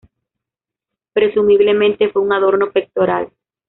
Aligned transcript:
Presumiblemente 1.13 2.09
fue 2.09 2.23
un 2.23 2.33
adorno 2.33 2.71
pectoral. 2.71 3.29